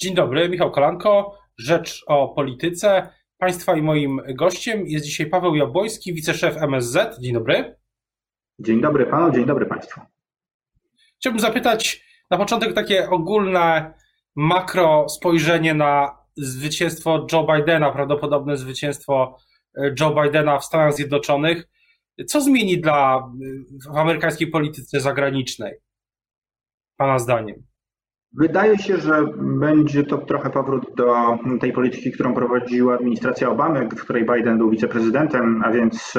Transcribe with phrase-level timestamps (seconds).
[0.00, 3.08] Dzień dobry, Michał Kolanko, Rzecz o Polityce.
[3.38, 7.18] Państwa i moim gościem jest dzisiaj Paweł Jabłoński, wiceszef MSZ.
[7.20, 7.76] Dzień dobry.
[8.58, 10.00] Dzień dobry panu, dzień dobry państwu.
[11.18, 13.94] Chciałbym zapytać na początek takie ogólne
[14.36, 19.36] makro spojrzenie na zwycięstwo Joe Bidena, prawdopodobne zwycięstwo
[19.76, 21.68] e, Joe Bidena w Stanach Zjednoczonych.
[22.26, 23.28] Co zmieni dla
[23.92, 25.74] w amerykańskiej polityce zagranicznej?
[26.96, 27.68] Pana zdaniem?
[28.32, 34.04] Wydaje się, że będzie to trochę powrót do tej polityki, którą prowadziła administracja Obamy, w
[34.04, 36.14] której Biden był wiceprezydentem, a więc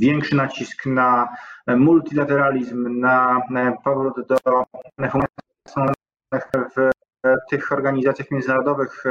[0.00, 1.28] większy nacisk na
[1.68, 3.40] multilateralizm, na
[3.84, 4.36] powrót do
[6.76, 6.95] w
[7.50, 9.04] tych organizacjach międzynarodowych,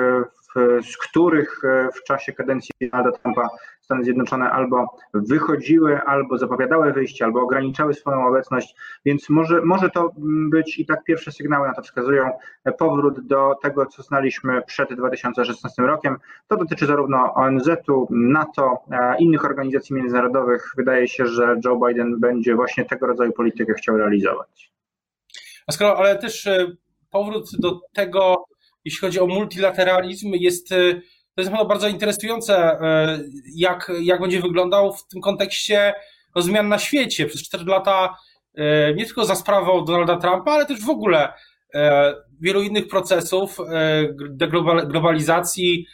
[0.81, 1.61] z których
[1.95, 3.49] w czasie kadencji Donalda Trumpa
[3.85, 10.11] Stany Zjednoczone albo wychodziły, albo zapowiadały wyjście, albo ograniczały swoją obecność, więc może, może to
[10.49, 12.29] być i tak pierwsze sygnały na to wskazują
[12.77, 16.17] powrót do tego, co znaliśmy przed 2016 rokiem.
[16.47, 18.83] To dotyczy zarówno ONZ-u, NATO,
[19.19, 20.71] innych organizacji międzynarodowych.
[20.77, 24.71] Wydaje się, że Joe Biden będzie właśnie tego rodzaju politykę chciał realizować.
[25.67, 26.67] A skoro, ale też e,
[27.15, 28.45] powrót do tego,
[28.85, 30.93] jeśli chodzi o multilateralizm, jest e,
[31.35, 33.19] to jest bardzo interesujące, e,
[33.55, 35.93] jak, jak będzie wyglądał w tym kontekście
[36.35, 37.25] zmian na świecie.
[37.25, 38.17] Przez 4 lata
[38.55, 41.33] e, nie tylko za sprawą Donalda Trumpa, ale też w ogóle
[42.41, 43.57] wielu innych procesów
[44.29, 45.85] deglobalizacji,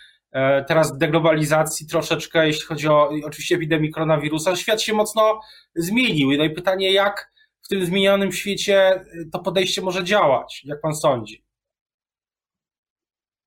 [0.68, 5.40] teraz deglobalizacji troszeczkę, jeśli chodzi o oczywiście epidemię koronawirusa, świat się mocno
[5.76, 6.38] zmienił.
[6.38, 7.31] No i pytanie, jak
[7.72, 11.44] tym zmienionym świecie to podejście może działać, jak pan sądzi?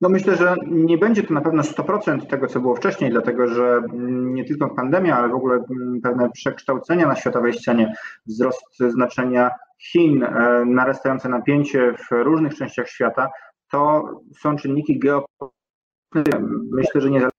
[0.00, 3.82] No myślę, że nie będzie to na pewno 100% tego, co było wcześniej, dlatego że
[4.08, 5.64] nie tylko pandemia, ale w ogóle
[6.02, 7.94] pewne przekształcenia na światowej scenie,
[8.26, 13.28] wzrost znaczenia Chin, e, narastające napięcie w różnych częściach świata,
[13.70, 14.04] to
[14.40, 16.40] są czynniki geopolityczne.
[16.72, 17.32] Myślę, że niezależnie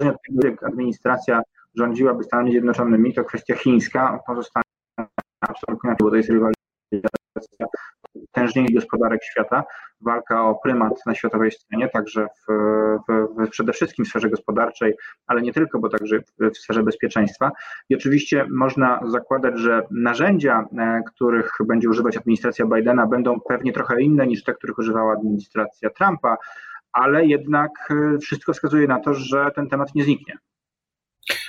[0.00, 1.42] od tego, jak administracja
[1.74, 4.64] rządziłaby Stanami Zjednoczonymi, to kwestia chińska pozostanie
[5.40, 7.66] absolutnie, bo to jest rywalizacja
[8.32, 9.64] tężniejszych gospodarek świata,
[10.00, 12.52] walka o prymat na światowej scenie, także w,
[13.08, 14.94] w, w, przede wszystkim w sferze gospodarczej,
[15.26, 17.50] ale nie tylko, bo także w sferze bezpieczeństwa.
[17.88, 24.02] I oczywiście można zakładać, że narzędzia, e, których będzie używać administracja Bidena, będą pewnie trochę
[24.02, 26.36] inne niż te, których używała administracja Trumpa,
[26.92, 30.38] ale jednak e, wszystko wskazuje na to, że ten temat nie zniknie.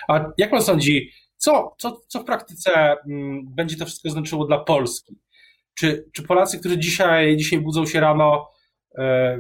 [0.08, 4.60] A jak pan sądzi, co, co, co w praktyce mm, będzie to wszystko znaczyło dla
[4.60, 5.16] Polski?
[5.78, 8.50] Czy, czy Polacy, którzy dzisiaj, dzisiaj budzą się rano
[8.98, 9.38] e,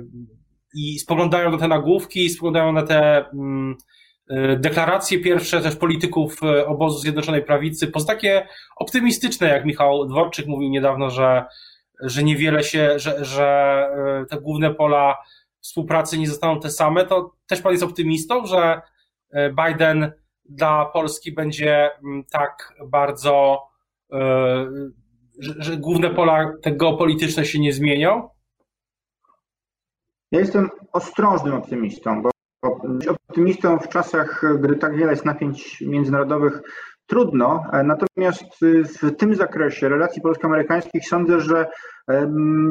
[0.75, 3.75] i spoglądają na te nagłówki, spoglądają na te mm,
[4.29, 8.47] e, deklaracje pierwsze też polityków e, obozu Zjednoczonej Prawicy, poza takie
[8.77, 11.45] optymistyczne, jak Michał Dworczyk mówił niedawno, że,
[12.03, 13.87] że niewiele się, że, że
[14.29, 15.17] te główne pola
[15.59, 18.81] współpracy nie zostaną te same, to też pan jest optymistą, że
[19.33, 20.11] Biden
[20.45, 23.59] dla Polski będzie mm, tak bardzo
[25.39, 28.29] że, że główne pola te geopolityczne się nie zmienią?
[30.31, 32.31] Ja jestem ostrożnym optymistą, bo
[33.09, 36.61] optymistą w czasach, gdy tak wiele jest napięć międzynarodowych,
[37.05, 37.63] trudno.
[37.83, 38.43] Natomiast
[39.01, 41.67] w tym zakresie relacji polsko-amerykańskich sądzę, że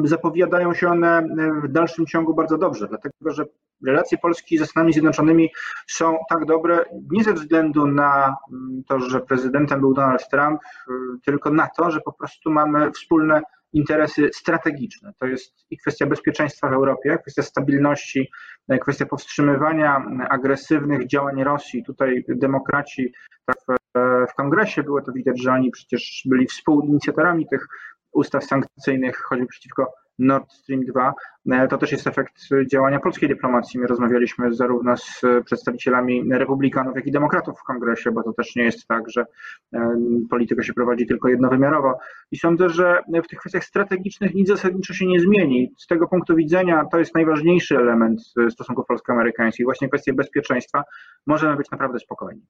[0.03, 1.27] zapowiadają się one
[1.63, 3.45] w dalszym ciągu bardzo dobrze, dlatego że
[3.85, 5.49] relacje Polski ze Stanami Zjednoczonymi
[5.87, 6.79] są tak dobre
[7.11, 10.91] nie ze względu na mm, to, że prezydentem był Donald Trump, y,
[11.25, 13.41] tylko na to, że po prostu mamy wspólne
[13.73, 15.13] interesy strategiczne.
[15.19, 18.31] To jest i kwestia bezpieczeństwa w Europie, kwestia stabilności,
[18.69, 21.83] e, kwestia powstrzymywania agresywnych działań Rosji.
[21.83, 23.13] Tutaj demokraci
[23.45, 27.67] tak w, e, w kongresie było to widać, że oni przecież byli współinicjatorami tych
[28.13, 31.13] ustaw sankcyjnych, choćby przeciwko Nord Stream 2.
[31.51, 32.33] E, to też jest efekt
[32.71, 33.79] działania polskiej dyplomacji.
[33.79, 38.63] My rozmawialiśmy zarówno z przedstawicielami republikanów, jak i demokratów w kongresie, bo to też nie
[38.63, 39.25] jest tak, że
[39.73, 39.95] e,
[40.29, 41.97] polityka się prowadzi tylko jednowymiarowo.
[42.31, 45.73] I sądzę, że w tych kwestiach strategicznych nic zasadniczo się nie zmieni.
[45.77, 50.83] Z tego punktu widzenia to jest najważniejszy element stosunków polsko-amerykańskich, właśnie kwestia bezpieczeństwa.
[51.27, 52.41] Możemy być naprawdę spokojni.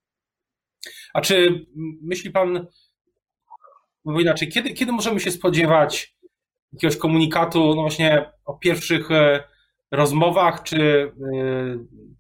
[1.14, 1.66] A czy
[2.02, 2.68] myśli pan,
[4.06, 6.16] bo inaczej, kiedy, kiedy możemy się spodziewać
[6.74, 9.44] jakiegoś komunikatu, no właśnie o pierwszych e,
[9.92, 11.12] rozmowach, czy e,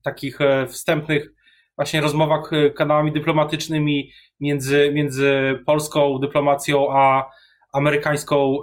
[0.03, 1.33] takich e, wstępnych
[1.75, 7.29] właśnie rozmowach kanałami dyplomatycznymi między, między polską dyplomacją a
[7.73, 8.57] amerykańską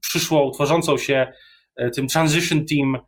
[0.00, 1.32] przyszłą, tworzącą się
[1.94, 2.98] tym transition team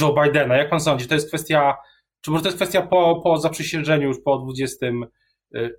[0.00, 0.56] Joe Bidena.
[0.56, 1.76] Jak pan sądzi, to jest kwestia,
[2.20, 4.86] czy może to jest kwestia po, po zaprzysiężeniu już po 20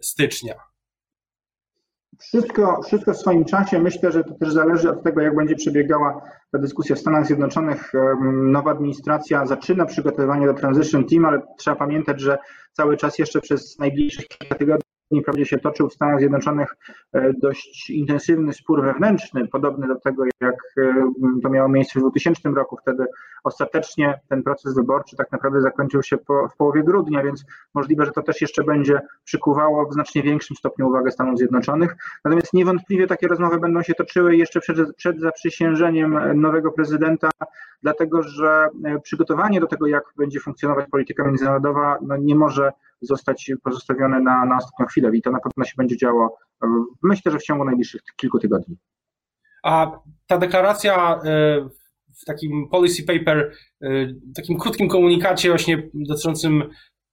[0.01, 0.56] stycznia?
[2.20, 3.80] Wszystko, wszystko w swoim czasie.
[3.80, 6.22] Myślę, że to też zależy od tego, jak będzie przebiegała
[6.52, 7.92] ta dyskusja w Stanach Zjednoczonych.
[8.34, 12.38] Nowa administracja zaczyna przygotowanie do Transition Team, ale trzeba pamiętać, że
[12.72, 14.85] cały czas jeszcze przez najbliższych kilka tygodni
[15.22, 16.75] Wprawdzie się toczył w Stanach Zjednoczonych
[17.13, 21.12] e, dość intensywny spór wewnętrzny, podobny do tego, jak e,
[21.44, 22.78] to miało miejsce w 2000 roku.
[22.78, 23.06] Wtedy
[23.44, 28.12] ostatecznie ten proces wyborczy tak naprawdę zakończył się po, w połowie grudnia, więc możliwe, że
[28.12, 31.96] to też jeszcze będzie przykuwało w znacznie większym stopniu uwagę Stanów Zjednoczonych.
[32.25, 37.30] Natomiast niewątpliwie takie rozmowy będą się toczyły jeszcze przed, przed zaprzysiężeniem nowego prezydenta,
[37.84, 42.72] dlatego że e, przygotowanie do tego, jak będzie funkcjonować polityka międzynarodowa, no nie może
[43.02, 46.38] zostać pozostawione na, na ostatnią chwilę i to na pewno się będzie działo,
[47.04, 48.78] myślę, że w ciągu najbliższych kilku tygodni.
[49.66, 51.20] A ta deklaracja e,
[52.22, 53.52] w takim policy paper,
[53.82, 53.88] e,
[54.36, 56.64] takim krótkim komunikacie właśnie dotyczącym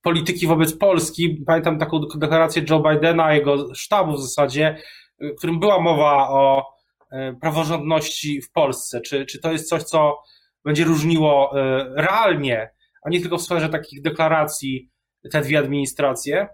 [0.02, 4.76] polityki wobec Polski, pamiętam taką deklarację Joe Bidena, jego sztabu w zasadzie,
[5.20, 6.67] w którym była mowa o
[7.11, 9.00] e, praworządności w Polsce.
[9.00, 10.23] Czy, czy to jest coś, co
[10.64, 11.50] będzie różniło
[11.96, 12.70] realnie,
[13.02, 14.91] a nie tylko w sferze takich deklaracji
[15.30, 16.48] te dwie administracje?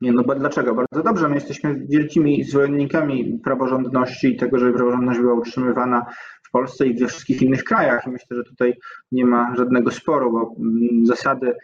[0.00, 0.74] Nie, no bo dlaczego?
[0.74, 6.06] Bardzo dobrze, my jesteśmy wielkimi zwolennikami praworządności i tego, żeby praworządność była utrzymywana
[6.42, 8.06] w Polsce i we wszystkich innych krajach.
[8.06, 8.74] I myślę, że tutaj
[9.12, 11.54] nie ma żadnego sporu, bo mm, zasady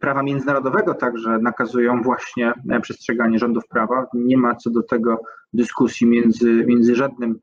[0.00, 4.06] prawa międzynarodowego także nakazują właśnie e, przestrzeganie rządów prawa.
[4.14, 5.20] Nie ma co do tego
[5.52, 7.40] dyskusji między, między żadnym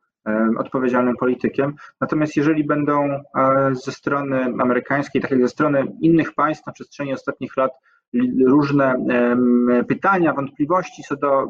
[0.58, 1.74] odpowiedzialnym politykiem.
[2.02, 3.22] Natomiast jeżeli będą e,
[3.72, 7.72] ze strony amerykańskiej, tak jak ze strony innych państw na przestrzeni ostatnich lat
[8.48, 8.96] różne
[9.88, 11.48] pytania, wątpliwości co do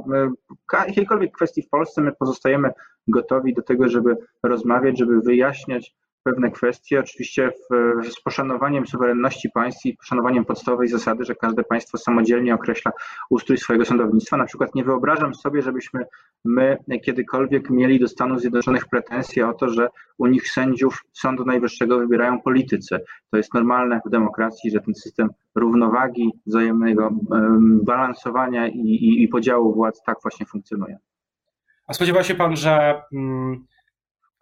[0.74, 2.72] jakiejkolwiek kwestii w Polsce, my pozostajemy
[3.08, 7.74] gotowi do tego, żeby rozmawiać, żeby wyjaśniać pewne kwestie, oczywiście w,
[8.12, 12.92] z poszanowaniem suwerenności państw i poszanowaniem podstawowej zasady, że każde państwo samodzielnie określa
[13.30, 14.38] ustrój swojego sądownictwa.
[14.38, 16.06] Na przykład nie wyobrażam sobie, żebyśmy
[16.46, 19.88] my kiedykolwiek mieli do Stanów Zjednoczonych pretensje o to, że
[20.18, 23.00] u nich sędziów Sądu Najwyższego wybierają politycy.
[23.32, 27.10] To jest normalne w demokracji, że ten system równowagi, wzajemnego
[27.84, 30.98] balansowania i, i, i podziału władz tak właśnie funkcjonuje.
[31.88, 33.66] A spodziewa się pan, że mm,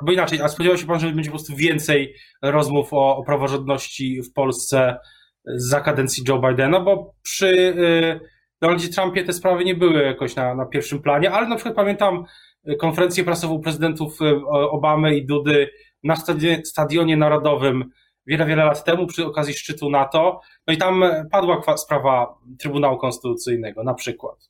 [0.04, 4.22] bo inaczej, a spodziewał się pan, że będzie po prostu więcej rozmów o, o praworządności
[4.22, 4.98] w Polsce
[5.46, 8.20] za kadencji Joe Bidena, bo przy y,
[8.62, 12.26] Donaldzie Trumpie te sprawy nie były jakoś na, na pierwszym planie, ale na przykład pamiętam
[12.70, 15.70] y, konferencję prasową prezydentów y, Obamy i Dudy
[16.04, 17.90] na stadionie, stadionie narodowym
[18.26, 20.42] wiele, wiele lat temu przy okazji szczytu NATO.
[20.68, 24.50] No i tam padła sprawa Trybunału Konstytucyjnego na przykład.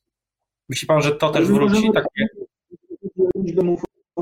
[0.69, 1.91] Myśli pan, że to też wróci?
[1.93, 2.27] Takie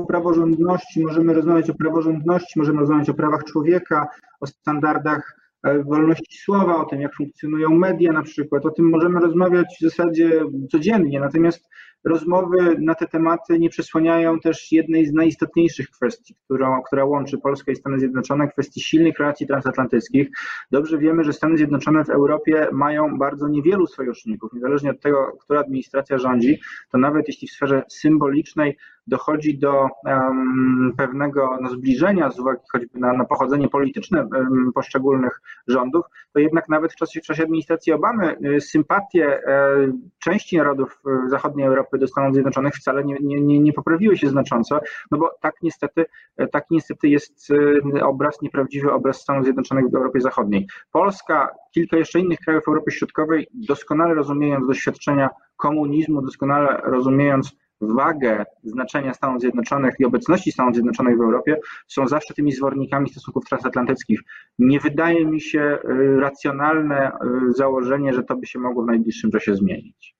[0.00, 4.06] o praworządności, możemy rozmawiać o praworządności, możemy rozmawiać o prawach człowieka,
[4.40, 8.66] o standardach e, wolności słowa, o tym, jak funkcjonują media na przykład.
[8.66, 11.68] O tym możemy rozmawiać w zasadzie codziennie, natomiast
[12.04, 17.72] rozmowy na te tematy nie przesłaniają też jednej z najistotniejszych kwestii, którą, która łączy Polskę
[17.72, 20.28] i Stany Zjednoczone, kwestii silnych relacji transatlantyckich.
[20.70, 25.60] Dobrze wiemy, że Stany Zjednoczone w Europie mają bardzo niewielu sojuszników, niezależnie od tego, która
[25.60, 26.60] administracja rządzi,
[26.92, 28.76] to nawet jeśli w sferze symbolicznej
[29.06, 35.40] dochodzi do um, pewnego no, zbliżenia z uwagi choćby na, na pochodzenie polityczne um, poszczególnych
[35.68, 41.00] rządów, to jednak nawet w czasie, w czasie administracji Obamy y, sympatie e, części narodów
[41.26, 44.80] y, zachodniej Europy do Stanów Zjednoczonych wcale nie, nie, nie poprawiły się znacząco,
[45.10, 46.06] no bo tak niestety,
[46.36, 50.66] e, tak niestety jest y, obraz, nieprawdziwy obraz Stanów Zjednoczonych w Europie Zachodniej.
[50.92, 59.14] Polska, kilka jeszcze innych krajów Europy Środkowej, doskonale rozumiejąc doświadczenia komunizmu, doskonale rozumiejąc wagę znaczenia
[59.14, 61.56] Stanów Zjednoczonych i obecności Stanów Zjednoczonych w Europie
[61.88, 64.20] są zawsze tymi zwornikami stosunków transatlantyckich.
[64.58, 67.12] Nie wydaje mi się y, racjonalne
[67.48, 70.16] y, założenie, że to by się mogło w najbliższym czasie zmienić.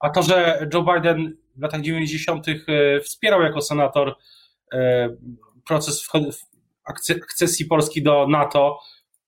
[0.00, 2.48] A to, że Joe Biden w latach 90.
[2.48, 2.64] Y,
[3.00, 4.14] wspierał jako senator
[5.66, 6.08] proces
[6.84, 8.78] akcesji Polski do NATO,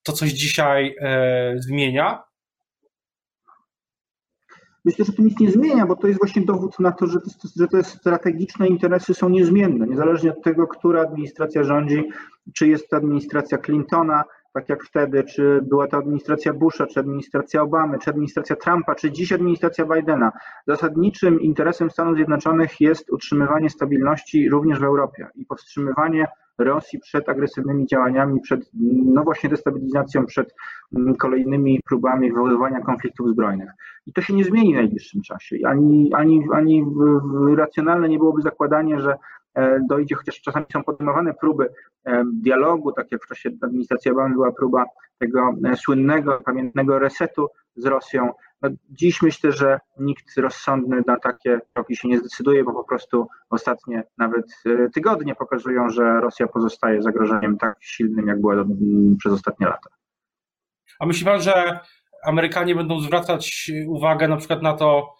[0.03, 0.97] to coś dzisiaj
[1.57, 2.28] zmienia?
[4.85, 7.49] Myślę, że to nic nie zmienia, bo to jest właśnie dowód na to, że, to,
[7.57, 12.09] że te strategiczne interesy są niezmienne, niezależnie od tego, która administracja rządzi,
[12.55, 17.63] czy jest to administracja Clintona, tak jak wtedy, czy była to administracja Busha, czy administracja
[17.63, 20.33] Obamy, czy administracja Trumpa, czy dziś administracja Bidena.
[20.67, 26.27] Zasadniczym interesem Stanów Zjednoczonych jest utrzymywanie stabilności również w Europie i powstrzymywanie
[26.59, 28.71] Rosji przed agresywnymi działaniami, przed
[29.05, 30.55] no właśnie destabilizacją, przed
[30.97, 33.71] mm, kolejnymi próbami wywoływania konfliktów zbrojnych.
[34.07, 35.57] I to się nie zmieni w najbliższym czasie.
[35.67, 36.85] Ani, ani, ani
[37.57, 39.17] racjonalne nie byłoby zakładanie, że
[39.55, 41.69] e, dojdzie, chociaż czasami są podejmowane próby
[42.05, 44.85] e, dialogu, tak jak w czasie administracji Obamy była próba
[45.19, 47.49] tego e, słynnego, pamiętnego resetu
[47.79, 48.33] z Rosją,
[48.63, 53.27] No, dziś myślę, że nikt rozsądny na takie kroki się nie zdecyduje, bo po prostu
[53.51, 54.47] ostatnie nawet
[54.95, 58.65] tygodnie pokazują, że Rosja pozostaje zagrożeniem tak silnym, jak była
[59.19, 59.91] przez ostatnie lata.
[61.01, 61.79] A myśli pan, że
[62.25, 65.15] Amerykanie będą zwracać uwagę na przykład na to,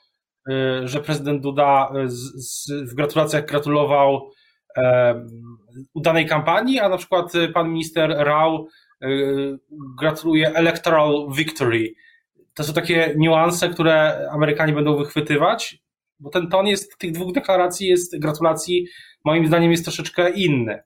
[0.51, 4.31] y, że prezydent Duda z, w gratulacjach gratulował
[4.77, 5.15] e,
[5.95, 8.67] udanej kampanii, a na przykład pan minister Rao
[9.03, 9.09] e,
[9.99, 11.95] gratuluje electoral victory.
[12.59, 15.83] To są takie niuanse, które Amerykanie będą wychwytywać,
[16.21, 18.87] bo ten ton jest tych dwóch deklaracji, jest gratulacji,
[19.25, 20.83] moim zdaniem jest troszeczkę inny.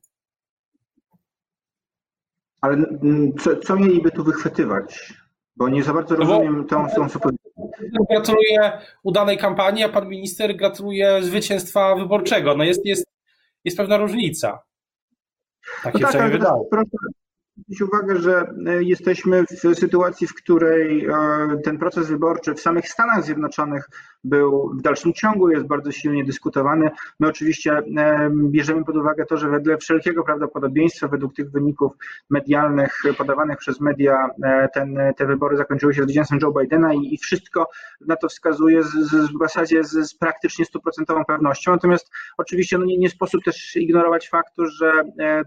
[2.60, 5.12] Ale mm, co, co mieliby tu wychwytywać?
[5.56, 7.50] Bo nie za bardzo no rozumiem tą, tą supozycję.
[8.10, 12.56] Gratuluję udanej kampanii, a pan minister gratuluje zwycięstwa wyborczego.
[12.56, 13.06] No jest, jest,
[13.64, 14.62] jest pewna różnica.
[15.82, 16.62] Tak no się tak, ale wydaje.
[16.70, 16.90] Proszę,
[17.56, 21.12] zwrócić uwagę, że e, jesteśmy w sytuacji, w której e,
[21.64, 23.88] ten proces wyborczy w samych Stanach Zjednoczonych
[24.24, 26.90] był w dalszym ciągu, jest bardzo silnie dyskutowany.
[27.20, 31.92] My oczywiście e, bierzemy pod uwagę to, że wedle wszelkiego prawdopodobieństwa, według tych wyników
[32.30, 34.28] medialnych podawanych przez media,
[34.74, 37.68] ten, te wybory zakończyły się zwycięstwem Joe Bidena i, i wszystko
[38.00, 41.72] na to wskazuje z, z, w zasadzie z, z praktycznie stuprocentową pewnością.
[41.72, 44.92] Natomiast oczywiście no nie, nie sposób też ignorować faktu, że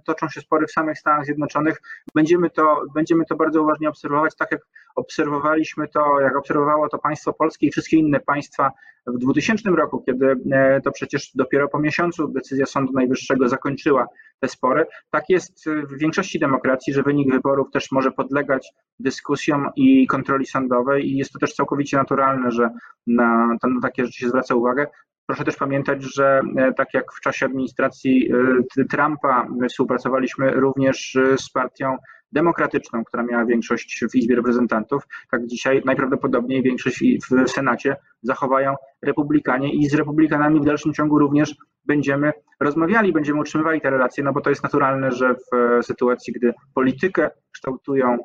[0.06, 1.82] toczą się spory w samych Stanach Zjednoczonych
[2.16, 4.62] Będziemy to, będziemy to bardzo uważnie obserwować, tak jak
[4.96, 8.72] obserwowaliśmy to, jak obserwowało to państwo polskie i wszystkie inne państwa
[9.08, 14.08] w 2000 roku, kiedy e, to przecież dopiero po miesiącu decyzja Sądu Najwyższego zakończyła
[14.40, 14.86] te spory.
[15.10, 21.10] Tak jest w większości demokracji, że wynik wyborów też może podlegać dyskusjom i kontroli sądowej
[21.10, 22.70] i jest to też całkowicie naturalne, że
[23.08, 24.88] na, na takie rzeczy się zwraca uwagę.
[25.28, 28.32] Proszę też pamiętać, że e, tak jak w czasie administracji
[28.78, 31.98] e, Trumpa współpracowaliśmy również e, z partią
[32.32, 39.74] demokratyczną, która miała większość w Izbie Reprezentantów, tak dzisiaj najprawdopodobniej większość w Senacie zachowają republikanie
[39.74, 41.56] i z republikanami w dalszym ciągu również
[41.86, 46.54] będziemy rozmawiali, będziemy utrzymywali te relacje, no bo to jest naturalne, że w sytuacji, gdy
[46.74, 48.18] politykę kształtują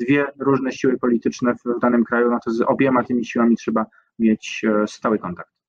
[0.00, 3.86] dwie różne siły polityczne w danym kraju, no to z obiema tymi siłami trzeba
[4.18, 5.59] mieć stały kontakt.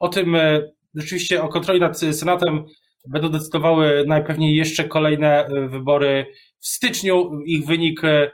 [0.00, 0.62] O tym e,
[0.94, 2.64] rzeczywiście o kontroli nad Senatem
[3.08, 6.26] będą decydowały najpewniej jeszcze kolejne e, wybory
[6.58, 7.30] w styczniu.
[7.46, 8.30] Ich wynik e,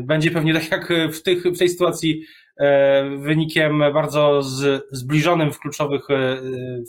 [0.00, 2.22] będzie pewnie tak jak w, tych, w tej sytuacji
[3.18, 6.06] wynikiem bardzo z, zbliżonym w kluczowych,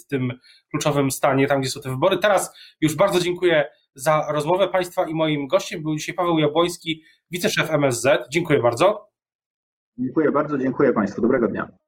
[0.04, 0.34] w tym
[0.72, 2.18] kluczowym stanie, tam gdzie są te wybory.
[2.18, 7.72] Teraz już bardzo dziękuję za rozmowę Państwa i moim gościem był dzisiaj Paweł Jabłoński, wiceszef
[7.72, 8.06] MSZ.
[8.32, 9.10] Dziękuję bardzo.
[9.98, 11.22] Dziękuję bardzo, dziękuję Państwu.
[11.22, 11.83] Dobrego dnia.